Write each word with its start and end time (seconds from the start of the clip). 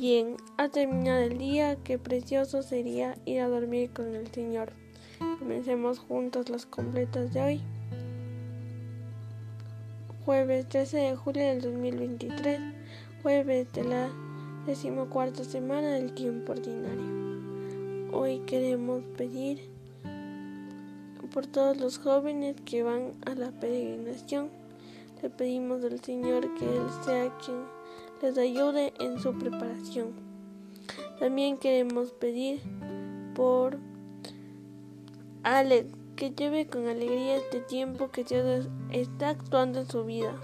Bien, 0.00 0.38
ha 0.56 0.70
terminado 0.70 1.20
el 1.20 1.36
día, 1.36 1.76
qué 1.84 1.98
precioso 1.98 2.62
sería 2.62 3.18
ir 3.26 3.42
a 3.42 3.48
dormir 3.48 3.90
con 3.90 4.14
el 4.14 4.32
Señor. 4.32 4.72
Comencemos 5.38 5.98
juntos 5.98 6.48
las 6.48 6.64
completas 6.64 7.34
de 7.34 7.42
hoy. 7.42 7.60
Jueves 10.24 10.66
13 10.70 10.96
de 10.96 11.16
julio 11.16 11.44
del 11.44 11.60
2023, 11.60 12.60
jueves 13.22 13.70
de 13.74 13.84
la 13.84 14.08
decimocuarta 14.64 15.44
semana 15.44 15.90
del 15.90 16.14
tiempo 16.14 16.52
ordinario. 16.52 18.08
Hoy 18.10 18.38
queremos 18.46 19.02
pedir 19.18 19.68
por 21.30 21.46
todos 21.46 21.76
los 21.76 21.98
jóvenes 21.98 22.56
que 22.64 22.82
van 22.82 23.12
a 23.26 23.34
la 23.34 23.50
peregrinación. 23.50 24.48
Le 25.20 25.28
pedimos 25.28 25.84
al 25.84 26.00
Señor 26.00 26.54
que 26.54 26.64
Él 26.64 26.86
sea 27.04 27.36
quien 27.44 27.79
les 28.22 28.38
ayude 28.38 28.92
en 28.98 29.18
su 29.18 29.32
preparación. 29.38 30.12
También 31.18 31.58
queremos 31.58 32.12
pedir 32.12 32.60
por 33.34 33.78
Alex 35.42 35.88
que 36.16 36.30
lleve 36.30 36.66
con 36.66 36.86
alegría 36.86 37.36
este 37.36 37.60
tiempo 37.60 38.10
que 38.10 38.24
Dios 38.24 38.68
está 38.90 39.30
actuando 39.30 39.80
en 39.80 39.88
su 39.88 40.04
vida. 40.04 40.34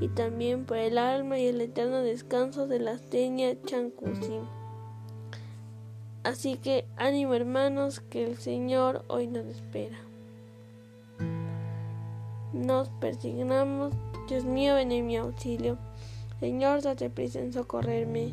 Y 0.00 0.08
también 0.08 0.64
por 0.64 0.78
el 0.78 0.98
alma 0.98 1.38
y 1.38 1.46
el 1.46 1.60
eterno 1.60 1.98
descanso 1.98 2.66
de 2.66 2.78
la 2.78 2.98
Teña 2.98 3.60
Chancusi. 3.64 4.38
Así 6.22 6.56
que 6.56 6.84
ánimo 6.96 7.34
hermanos 7.34 8.00
que 8.00 8.24
el 8.24 8.36
Señor 8.38 9.04
hoy 9.08 9.26
nos 9.26 9.46
espera. 9.46 9.98
Nos 12.52 12.88
persignamos, 13.00 13.92
Dios 14.28 14.44
mío, 14.44 14.74
ven 14.74 14.92
en 14.92 15.06
mi 15.06 15.16
auxilio. 15.16 15.78
Señor, 16.42 16.82
date 16.82 17.08
prisa 17.08 17.38
en 17.38 17.52
socorrerme. 17.52 18.32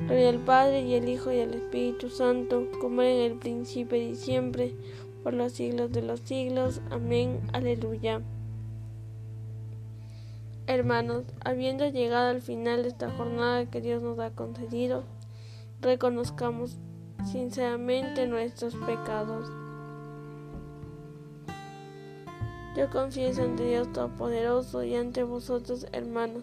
Gloria 0.00 0.30
al 0.30 0.40
Padre 0.40 0.80
y 0.82 0.96
al 0.96 1.08
Hijo 1.08 1.30
y 1.30 1.38
al 1.38 1.54
Espíritu 1.54 2.10
Santo, 2.10 2.66
como 2.80 3.02
en 3.02 3.30
el 3.30 3.38
principio 3.38 3.96
y 3.96 4.16
siempre, 4.16 4.74
por 5.22 5.34
los 5.34 5.52
siglos 5.52 5.92
de 5.92 6.02
los 6.02 6.18
siglos. 6.18 6.80
Amén. 6.90 7.38
Aleluya. 7.52 8.22
Hermanos, 10.66 11.26
habiendo 11.44 11.88
llegado 11.88 12.30
al 12.30 12.42
final 12.42 12.82
de 12.82 12.88
esta 12.88 13.08
jornada 13.12 13.70
que 13.70 13.80
Dios 13.80 14.02
nos 14.02 14.18
ha 14.18 14.30
concedido, 14.30 15.04
reconozcamos 15.80 16.76
sinceramente 17.24 18.26
nuestros 18.26 18.74
pecados. 18.74 19.48
Yo 22.76 22.90
confieso 22.90 23.44
ante 23.44 23.64
Dios 23.64 23.92
Todopoderoso 23.92 24.82
y 24.82 24.96
ante 24.96 25.22
vosotros, 25.22 25.86
hermanos, 25.92 26.42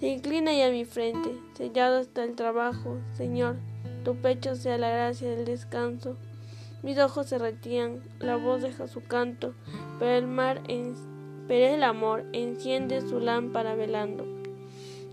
Se 0.00 0.08
inclina 0.08 0.54
ya 0.54 0.70
mi 0.70 0.86
frente, 0.86 1.36
sellado 1.52 1.98
hasta 1.98 2.24
el 2.24 2.34
trabajo, 2.34 2.96
Señor, 3.12 3.56
tu 4.02 4.16
pecho 4.16 4.56
sea 4.56 4.78
la 4.78 4.88
gracia 4.88 5.28
del 5.28 5.44
descanso. 5.44 6.16
Mis 6.82 6.98
ojos 6.98 7.26
se 7.26 7.36
retiran, 7.36 8.00
la 8.18 8.36
voz 8.36 8.62
deja 8.62 8.88
su 8.88 9.02
canto, 9.02 9.52
pero 9.98 10.12
el 10.12 10.26
mar, 10.26 10.62
pero 11.46 11.74
el 11.74 11.82
amor 11.82 12.24
enciende 12.32 13.02
su 13.02 13.20
lámpara 13.20 13.74
velando. 13.74 14.24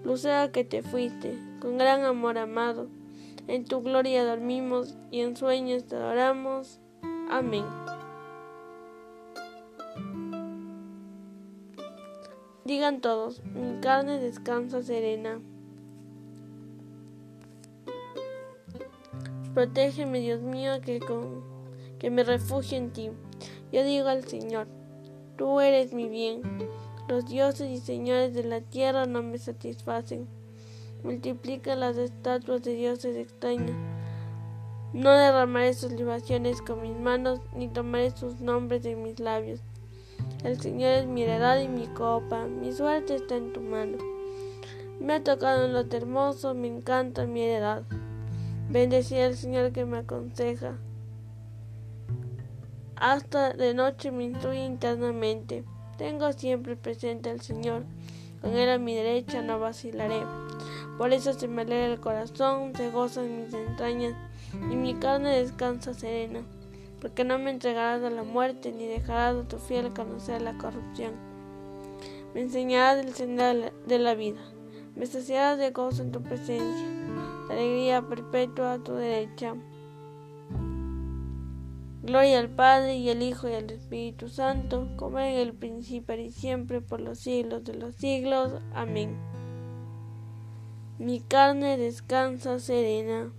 Lucea 0.06 0.53
que 0.53 0.64
te 0.64 0.81
fuiste, 0.81 1.38
con 1.59 1.78
gran 1.78 2.06
amor 2.06 2.38
amado, 2.38 2.88
en 3.47 3.66
tu 3.66 3.81
gloria 3.81 4.24
dormimos 4.24 4.96
y 5.12 5.20
en 5.20 5.36
sueños 5.36 5.86
te 5.86 5.97
adoramos. 5.97 6.80
Amén. 7.30 7.66
Digan 12.67 13.00
todos, 13.00 13.41
mi 13.45 13.79
carne 13.79 14.19
descansa 14.19 14.83
serena. 14.83 15.39
Protégeme, 19.53 20.19
Dios 20.19 20.41
mío, 20.41 20.81
que, 20.81 21.00
con, 21.00 21.45
que 21.97 22.09
me 22.09 22.25
refugio 22.25 22.78
en 22.78 22.91
ti. 22.91 23.09
Yo 23.72 23.85
digo 23.85 24.09
al 24.09 24.25
Señor, 24.25 24.67
tú 25.38 25.61
eres 25.61 25.94
mi 25.94 26.09
bien. 26.09 26.41
Los 27.07 27.25
dioses 27.29 27.69
y 27.69 27.79
señores 27.79 28.33
de 28.33 28.44
la 28.44 28.59
tierra 28.59 29.05
no 29.05 29.23
me 29.23 29.38
satisfacen. 29.38 30.28
Multiplica 31.05 31.73
las 31.78 31.95
estatuas 31.95 32.63
de 32.63 32.73
dioses 32.73 33.16
extraños. 33.16 33.78
No 34.91 35.11
derramaré 35.11 35.73
sus 35.73 35.94
libaciones 35.94 36.61
con 36.61 36.81
mis 36.81 36.99
manos, 36.99 37.39
ni 37.55 37.69
tomaré 37.69 38.11
sus 38.11 38.41
nombres 38.41 38.85
en 38.85 39.03
mis 39.03 39.22
labios. 39.22 39.61
El 40.44 40.62
Señor 40.62 40.92
es 40.92 41.08
mi 41.08 41.24
heredad 41.24 41.59
y 41.59 41.68
mi 41.68 41.88
copa, 41.88 42.46
mi 42.46 42.72
suerte 42.72 43.16
está 43.16 43.36
en 43.36 43.53
tu 43.53 43.59
mano. 43.59 43.98
Me 45.00 45.14
ha 45.14 45.24
tocado 45.24 45.66
en 45.66 45.74
lo 45.74 45.80
hermoso, 45.80 46.53
me 46.53 46.68
encanta 46.68 47.25
mi 47.25 47.42
heredad. 47.42 47.84
Bendecida 48.70 49.26
el 49.26 49.36
Señor 49.36 49.72
que 49.72 49.86
me 49.86 50.00
aconseja. 50.00 50.78
Hasta 52.96 53.53
de 53.53 53.74
noche 53.74 54.12
me 54.12 54.26
instruye 54.26 54.64
internamente. 54.64 55.64
Tengo 55.97 56.31
siempre 56.34 56.76
presente 56.76 57.31
al 57.31 57.42
Señor. 57.42 57.86
Con 58.42 58.56
Él 58.56 58.70
a 58.70 58.78
mi 58.78 58.94
derecha 58.94 59.42
no 59.42 59.59
vacilaré. 59.59 60.22
Por 61.00 61.14
eso 61.14 61.34
se 61.34 61.47
me 61.47 61.64
alegra 61.64 61.94
el 61.94 62.00
corazón, 62.00 62.74
se 62.76 62.92
gozan 62.92 63.44
mis 63.44 63.53
entrañas, 63.53 64.14
y 64.53 64.76
mi 64.76 64.94
carne 64.94 65.42
descansa 65.42 65.96
serena 65.96 66.42
porque 67.02 67.24
no 67.24 67.38
me 67.38 67.52
entregarás 67.52 68.03
a 68.03 68.09
la 68.09 68.24
muerte, 68.24 68.72
ni 68.72 68.85
dejarás 68.85 69.35
a 69.35 69.47
tu 69.47 69.58
fiel 69.58 69.94
conocer 69.94 70.41
la 70.41 70.58
corrupción. 70.58 71.13
Me 72.34 72.41
enseñarás 72.41 73.06
el 73.06 73.13
sendero 73.13 73.72
de 73.85 74.00
la 74.00 74.16
vida, 74.16 74.41
me 74.96 75.06
saciarás 75.06 75.58
de 75.58 75.72
gozo 75.72 76.03
en 76.03 76.12
tu 76.12 76.22
presencia, 76.22 76.88
alegría 77.50 78.02
perpetua 78.02 78.74
a 78.74 78.80
tu 78.80 78.94
derecha. 78.94 79.56
Gloria 82.03 82.40
al 82.40 82.50
Padre 82.50 82.96
y 82.96 83.09
al 83.09 83.22
Hijo 83.22 83.50
y 83.50 83.53
al 83.53 83.69
Espíritu 83.69 84.29
Santo, 84.29 84.88
como 84.96 85.19
en 85.19 85.35
el 85.35 85.53
principio 85.53 86.16
y 86.16 86.31
siempre, 86.31 86.79
por 86.79 87.02
los 87.02 87.19
siglos 87.19 87.66
de 87.66 87.74
los 87.74 87.96
siglos. 87.96 88.53
Amén. 88.74 89.18
Mi 91.00 91.19
carne 91.19 91.78
descansa 91.78 92.59
serena. 92.59 93.31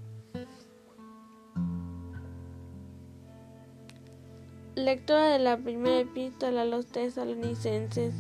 Lectura 4.79 5.31
de 5.31 5.41
la 5.41 5.57
primera 5.57 5.99
epístola 5.99 6.63
a 6.63 6.65
los 6.65 6.87
tesalonicenses. 6.87 8.15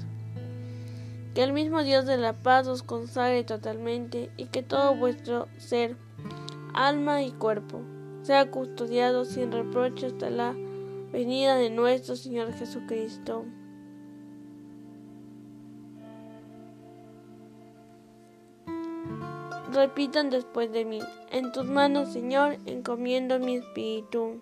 Que 1.33 1.45
el 1.45 1.53
mismo 1.53 1.85
Dios 1.85 2.05
de 2.05 2.17
la 2.17 2.33
paz 2.33 2.67
os 2.67 2.83
consagre 2.83 3.45
totalmente 3.45 4.33
y 4.37 4.47
que 4.47 4.65
todo 4.65 4.97
vuestro 4.97 5.47
ser, 5.57 5.97
alma 6.75 7.23
y 7.23 7.31
cuerpo 7.31 7.83
sea 8.23 8.51
custodiado 8.51 9.25
sin 9.25 9.53
reproche 9.53 10.07
hasta 10.07 10.31
la 10.31 10.53
venida 11.13 11.55
de 11.55 11.71
nuestro 11.71 12.17
Señor 12.17 12.53
Jesucristo. 12.53 13.45
Repitan 19.73 20.29
después 20.29 20.73
de 20.73 20.85
mí, 20.85 20.99
en 21.31 21.53
tus 21.53 21.67
manos, 21.67 22.13
Señor, 22.13 22.59
encomiendo 22.67 23.39
mi 23.39 23.59
espíritu. 23.59 24.41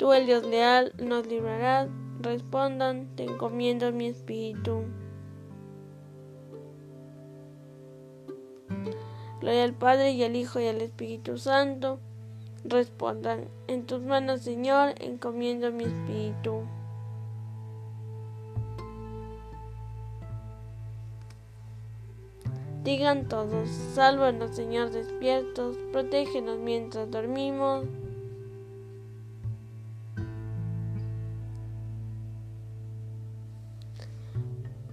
Tú, 0.00 0.14
el 0.14 0.24
Dios 0.24 0.46
leal, 0.46 0.94
nos 0.98 1.26
librarás. 1.26 1.90
Respondan, 2.20 3.14
te 3.16 3.24
encomiendo 3.24 3.92
mi 3.92 4.06
espíritu. 4.06 4.84
Gloria 9.42 9.64
al 9.64 9.74
Padre 9.74 10.12
y 10.12 10.24
al 10.24 10.36
Hijo 10.36 10.58
y 10.58 10.68
al 10.68 10.80
Espíritu 10.80 11.36
Santo. 11.36 12.00
Respondan, 12.64 13.48
en 13.68 13.84
tus 13.84 14.00
manos, 14.00 14.40
Señor, 14.40 14.94
encomiendo 15.00 15.70
mi 15.70 15.84
espíritu. 15.84 16.62
Digan 22.84 23.28
todos, 23.28 23.68
sálvanos, 23.68 24.56
Señor, 24.56 24.92
despiertos, 24.92 25.76
protégenos 25.92 26.58
mientras 26.58 27.10
dormimos. 27.10 27.84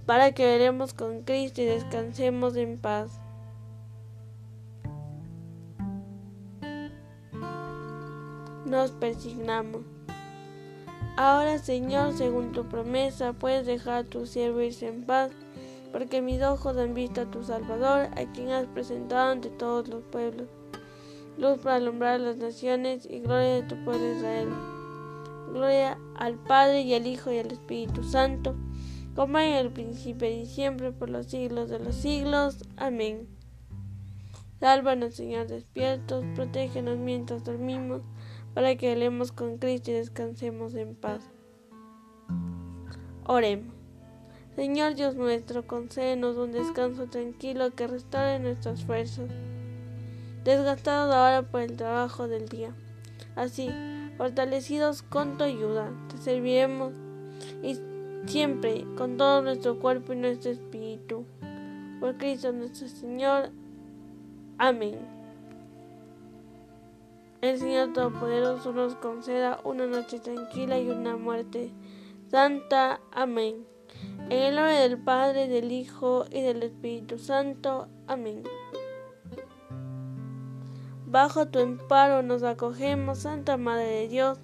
Para 0.08 0.32
que 0.32 0.46
veremos 0.46 0.94
con 0.94 1.20
Cristo 1.20 1.60
y 1.60 1.66
descansemos 1.66 2.56
en 2.56 2.78
paz. 2.78 3.20
Nos 8.64 8.90
persignamos. 8.92 9.82
Ahora, 11.18 11.58
Señor, 11.58 12.14
según 12.14 12.52
tu 12.52 12.66
promesa, 12.70 13.34
puedes 13.34 13.66
dejar 13.66 13.96
a 13.96 14.04
tu 14.04 14.24
siervo 14.24 14.62
irse 14.62 14.88
en 14.88 15.04
paz, 15.04 15.30
porque 15.92 16.22
mis 16.22 16.40
ojos 16.40 16.78
han 16.78 16.94
visto 16.94 17.20
a 17.20 17.30
tu 17.30 17.44
Salvador, 17.44 18.08
a 18.16 18.32
quien 18.32 18.48
has 18.48 18.66
presentado 18.68 19.32
ante 19.32 19.50
todos 19.50 19.88
los 19.88 20.02
pueblos, 20.04 20.48
luz 21.36 21.58
para 21.58 21.76
alumbrar 21.76 22.18
las 22.18 22.38
naciones 22.38 23.06
y 23.10 23.20
gloria 23.20 23.56
de 23.56 23.62
tu 23.64 23.84
pueblo 23.84 24.16
Israel. 24.16 24.48
Gloria 25.52 25.98
al 26.16 26.36
Padre 26.36 26.80
y 26.80 26.94
al 26.94 27.06
Hijo 27.06 27.30
y 27.30 27.40
al 27.40 27.52
Espíritu 27.52 28.02
Santo, 28.02 28.54
como 29.18 29.40
en 29.40 29.54
el 29.54 29.72
principio 29.72 30.30
y 30.30 30.46
siempre, 30.46 30.92
por 30.92 31.10
los 31.10 31.26
siglos 31.26 31.68
de 31.68 31.80
los 31.80 31.96
siglos. 31.96 32.62
Amén. 32.76 33.26
Sálvanos, 34.60 35.16
Señor, 35.16 35.48
despiertos, 35.48 36.24
protégenos 36.36 36.98
mientras 36.98 37.42
dormimos, 37.42 38.02
para 38.54 38.76
que 38.76 38.90
velemos 38.90 39.32
con 39.32 39.58
Cristo 39.58 39.90
y 39.90 39.94
descansemos 39.94 40.76
en 40.76 40.94
paz. 40.94 41.28
Oremos. 43.26 43.74
Señor 44.54 44.94
Dios 44.94 45.16
nuestro, 45.16 45.66
concédenos 45.66 46.36
un 46.36 46.52
descanso 46.52 47.08
tranquilo 47.08 47.74
que 47.74 47.88
restaure 47.88 48.38
nuestras 48.38 48.84
fuerzas, 48.84 49.28
desgastados 50.44 51.12
ahora 51.12 51.42
por 51.42 51.62
el 51.62 51.76
trabajo 51.76 52.28
del 52.28 52.48
día. 52.48 52.72
Así, 53.34 53.68
fortalecidos 54.16 55.02
con 55.02 55.38
tu 55.38 55.42
ayuda, 55.42 55.90
te 56.08 56.18
serviremos 56.18 56.92
y 57.64 57.97
siempre 58.26 58.84
con 58.96 59.16
todo 59.16 59.42
nuestro 59.42 59.78
cuerpo 59.78 60.12
y 60.12 60.16
nuestro 60.16 60.50
espíritu. 60.50 61.24
Por 62.00 62.16
Cristo 62.16 62.52
nuestro 62.52 62.88
Señor. 62.88 63.50
Amén. 64.58 64.98
El 67.40 67.58
Señor 67.58 67.92
Todopoderoso 67.92 68.72
nos 68.72 68.96
conceda 68.96 69.60
una 69.64 69.86
noche 69.86 70.18
tranquila 70.18 70.78
y 70.78 70.88
una 70.88 71.16
muerte 71.16 71.72
santa. 72.28 73.00
Amén. 73.12 73.64
En 74.28 74.42
el 74.42 74.56
nombre 74.56 74.74
del 74.74 74.98
Padre, 74.98 75.48
del 75.48 75.70
Hijo 75.72 76.24
y 76.30 76.42
del 76.42 76.62
Espíritu 76.62 77.18
Santo. 77.18 77.88
Amén. 78.06 78.42
Bajo 81.06 81.48
tu 81.48 81.60
amparo 81.60 82.22
nos 82.22 82.42
acogemos, 82.42 83.20
Santa 83.20 83.56
Madre 83.56 83.86
de 83.86 84.08
Dios. 84.08 84.38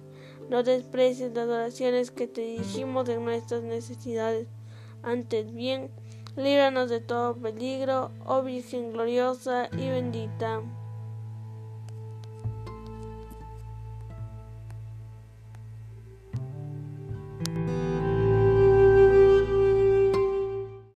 No 0.49 0.63
desprecies 0.63 1.33
las 1.33 1.47
oraciones 1.47 2.11
que 2.11 2.27
te 2.27 2.41
dirigimos 2.41 3.09
en 3.09 3.25
nuestras 3.25 3.63
necesidades. 3.63 4.47
Antes 5.01 5.53
bien, 5.53 5.89
líbranos 6.35 6.89
de 6.89 6.99
todo 6.99 7.35
peligro, 7.35 8.11
oh 8.25 8.43
Virgen 8.43 8.93
gloriosa 8.93 9.69
y 9.73 9.89
bendita. 9.89 10.61